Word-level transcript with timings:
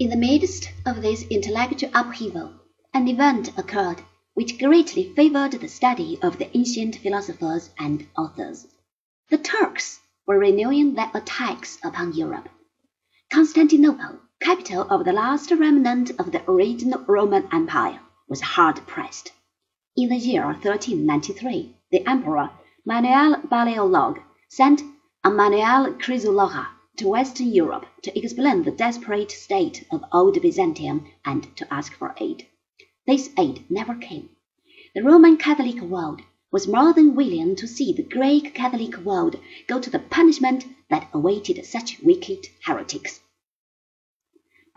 In 0.00 0.08
the 0.08 0.16
midst 0.16 0.70
of 0.86 1.02
this 1.02 1.24
intellectual 1.28 1.90
upheaval, 1.92 2.54
an 2.94 3.06
event 3.06 3.50
occurred 3.58 4.00
which 4.32 4.58
greatly 4.58 5.12
favored 5.14 5.52
the 5.52 5.68
study 5.68 6.18
of 6.22 6.38
the 6.38 6.48
ancient 6.56 6.96
philosophers 6.96 7.68
and 7.78 8.06
authors. 8.16 8.66
The 9.28 9.36
Turks 9.36 10.00
were 10.26 10.38
renewing 10.38 10.94
their 10.94 11.10
attacks 11.12 11.78
upon 11.84 12.14
Europe. 12.14 12.48
Constantinople, 13.30 14.20
capital 14.40 14.86
of 14.88 15.04
the 15.04 15.12
last 15.12 15.50
remnant 15.50 16.12
of 16.18 16.32
the 16.32 16.50
original 16.50 17.00
Roman 17.00 17.46
Empire, 17.52 18.00
was 18.26 18.40
hard 18.40 18.76
pressed. 18.86 19.32
In 19.96 20.08
the 20.08 20.16
year 20.16 20.46
1393, 20.46 21.76
the 21.90 22.08
Emperor 22.08 22.48
Manuel 22.86 23.36
Paleologue 23.50 24.22
sent 24.48 24.82
Emmanuel 25.22 25.92
Chrysoloras 25.98 26.68
to 27.00 27.08
Western 27.08 27.50
Europe 27.50 27.86
to 28.02 28.18
explain 28.18 28.62
the 28.62 28.70
desperate 28.70 29.30
state 29.30 29.86
of 29.90 30.04
old 30.12 30.38
Byzantium 30.42 31.10
and 31.24 31.56
to 31.56 31.66
ask 31.72 31.94
for 31.94 32.14
aid. 32.18 32.46
This 33.06 33.30
aid 33.38 33.64
never 33.70 33.94
came. 33.94 34.28
The 34.94 35.02
Roman 35.02 35.38
Catholic 35.38 35.80
world 35.80 36.20
was 36.52 36.68
more 36.68 36.92
than 36.92 37.14
willing 37.14 37.56
to 37.56 37.66
see 37.66 37.94
the 37.94 38.02
Greek 38.02 38.52
Catholic 38.54 38.98
world 38.98 39.40
go 39.66 39.80
to 39.80 39.88
the 39.88 39.98
punishment 39.98 40.66
that 40.90 41.08
awaited 41.14 41.64
such 41.64 42.00
wicked 42.00 42.48
heretics. 42.66 43.20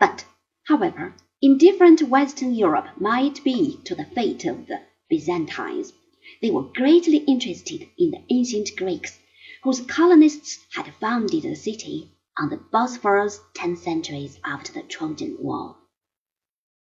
But, 0.00 0.24
however 0.62 1.14
indifferent 1.42 2.08
Western 2.08 2.54
Europe 2.54 2.88
might 2.98 3.44
be 3.44 3.80
to 3.84 3.94
the 3.94 4.06
fate 4.06 4.46
of 4.46 4.66
the 4.66 4.80
Byzantines, 5.10 5.92
they 6.40 6.50
were 6.50 6.62
greatly 6.62 7.18
interested 7.18 7.86
in 7.98 8.12
the 8.12 8.22
ancient 8.30 8.70
Greeks, 8.78 9.18
whose 9.62 9.82
colonists 9.82 10.64
had 10.72 10.94
founded 10.94 11.42
the 11.42 11.54
city 11.54 12.10
on 12.38 12.50
the 12.50 12.56
Bosphorus 12.56 13.40
ten 13.54 13.76
centuries 13.76 14.38
after 14.44 14.72
the 14.72 14.82
Trojan 14.82 15.36
War. 15.38 15.76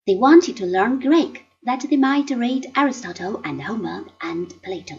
They 0.06 0.14
wanted 0.14 0.56
to 0.58 0.66
learn 0.66 1.00
Greek 1.00 1.46
that 1.62 1.84
they 1.88 1.96
might 1.96 2.30
read 2.30 2.72
Aristotle 2.76 3.40
and 3.44 3.62
Homer 3.62 4.06
and 4.20 4.50
Plato. 4.62 4.98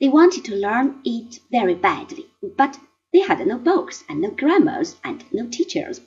They 0.00 0.08
wanted 0.08 0.44
to 0.46 0.54
learn 0.54 1.00
it 1.04 1.40
very 1.50 1.74
badly, 1.74 2.26
but 2.56 2.78
they 3.12 3.20
had 3.20 3.44
no 3.46 3.58
books 3.58 4.04
and 4.08 4.20
no 4.20 4.30
grammars 4.30 4.96
and 5.02 5.24
no 5.32 5.48
teachers. 5.48 6.00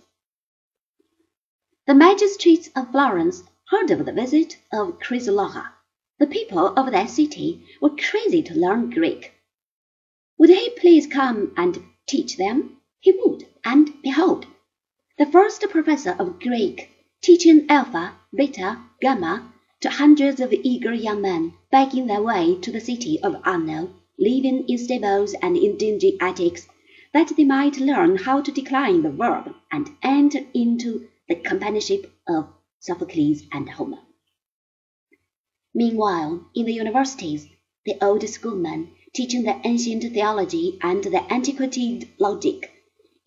The 1.88 1.94
magistrates 1.94 2.70
of 2.76 2.92
Florence 2.92 3.44
heard 3.68 3.92
of 3.92 4.06
the 4.06 4.14
visit 4.14 4.58
of 4.72 5.00
Chrysoloras. 5.00 5.72
The 6.20 6.28
people 6.28 6.68
of 6.68 6.92
that 6.92 7.10
city 7.10 7.66
were 7.82 7.96
crazy 7.96 8.44
to 8.44 8.54
learn 8.54 8.92
Greek. 8.92 9.34
Would 10.38 10.50
he 10.50 10.70
please 10.78 11.08
come 11.08 11.54
and 11.58 11.84
teach 12.08 12.38
them? 12.38 12.78
He 13.04 13.12
would, 13.14 13.48
and 13.66 14.00
behold, 14.04 14.46
the 15.18 15.26
first 15.26 15.62
professor 15.70 16.16
of 16.20 16.40
Greek 16.40 16.90
teaching 17.20 17.66
alpha, 17.68 18.16
beta, 18.32 18.78
gamma 19.02 19.52
to 19.80 19.90
hundreds 19.90 20.40
of 20.40 20.54
eager 20.54 20.94
young 20.94 21.20
men 21.20 21.54
begging 21.72 22.06
their 22.06 22.22
way 22.22 22.60
to 22.62 22.72
the 22.72 22.80
city 22.80 23.20
of 23.24 23.42
Arno, 23.44 23.96
living 24.20 24.70
in 24.70 24.78
stables 24.78 25.34
and 25.42 25.58
in 25.58 25.78
dingy 25.78 26.16
attics, 26.22 26.68
that 27.12 27.36
they 27.36 27.44
might 27.44 27.80
learn 27.80 28.18
how 28.18 28.40
to 28.40 28.52
decline 28.52 29.02
the 29.02 29.10
verb 29.10 29.56
and 29.72 29.90
enter 30.04 30.46
into 30.54 31.08
the 31.28 31.34
companionship 31.34 32.14
of 32.28 32.50
Sophocles 32.80 33.42
and 33.52 33.68
Homer. 33.68 34.02
Meanwhile, 35.74 36.46
in 36.54 36.66
the 36.68 36.74
universities, 36.74 37.48
the 37.84 37.96
old 38.00 38.22
schoolmen 38.30 38.92
teaching 39.12 39.42
the 39.42 39.60
ancient 39.64 40.04
theology 40.04 40.78
and 40.84 41.04
the 41.04 41.24
antiquated 41.34 42.08
logic 42.20 42.72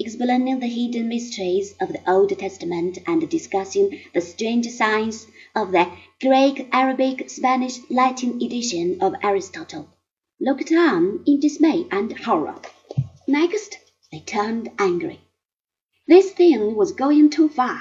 explaining 0.00 0.58
the 0.58 0.66
hidden 0.66 1.08
mysteries 1.08 1.74
of 1.80 1.92
the 1.92 2.10
Old 2.10 2.36
Testament 2.36 2.98
and 3.06 3.30
discussing 3.30 4.00
the 4.12 4.20
strange 4.20 4.68
signs 4.68 5.28
of 5.54 5.70
the 5.70 5.88
Greek, 6.20 6.68
Arabic, 6.72 7.30
Spanish, 7.30 7.78
Latin 7.88 8.42
edition 8.42 8.98
of 9.00 9.14
Aristotle, 9.22 9.88
looked 10.40 10.72
on 10.72 11.22
in 11.26 11.38
dismay 11.38 11.86
and 11.92 12.18
horror. 12.18 12.60
Next, 13.28 13.78
they 14.10 14.18
turned 14.18 14.68
angry. 14.80 15.20
This 16.08 16.32
thing 16.32 16.74
was 16.74 16.90
going 16.90 17.30
too 17.30 17.48
far. 17.48 17.80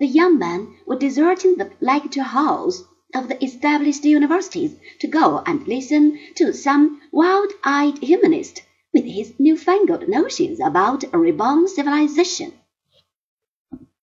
The 0.00 0.06
young 0.08 0.38
men 0.38 0.74
were 0.84 0.98
deserting 0.98 1.56
the 1.56 1.70
lecture 1.80 2.24
halls 2.24 2.84
of 3.14 3.28
the 3.28 3.42
established 3.44 4.04
universities 4.04 4.74
to 4.98 5.06
go 5.06 5.38
and 5.46 5.66
listen 5.68 6.18
to 6.34 6.52
some 6.52 7.00
wild-eyed 7.12 7.98
humanist 7.98 8.62
with 8.92 9.04
his 9.04 9.32
newfangled 9.38 10.08
notions 10.08 10.60
about 10.60 11.04
a 11.12 11.18
reborn 11.18 11.66
civilization. 11.68 12.52